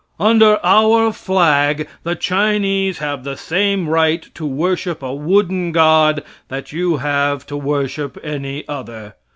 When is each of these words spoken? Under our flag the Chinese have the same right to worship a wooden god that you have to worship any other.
Under 0.19 0.57
our 0.65 1.13
flag 1.13 1.87
the 2.01 2.15
Chinese 2.15 2.97
have 2.97 3.23
the 3.23 3.37
same 3.37 3.87
right 3.87 4.27
to 4.33 4.47
worship 4.47 5.03
a 5.03 5.13
wooden 5.13 5.71
god 5.71 6.23
that 6.47 6.71
you 6.73 6.97
have 6.97 7.45
to 7.45 7.55
worship 7.55 8.17
any 8.23 8.67
other. 8.67 9.13